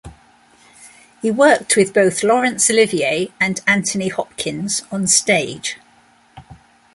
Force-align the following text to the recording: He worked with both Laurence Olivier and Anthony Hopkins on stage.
He 1.21 1.29
worked 1.29 1.77
with 1.77 1.93
both 1.93 2.23
Laurence 2.23 2.71
Olivier 2.71 3.27
and 3.39 3.61
Anthony 3.67 4.07
Hopkins 4.07 4.81
on 4.91 5.05
stage. 5.05 5.77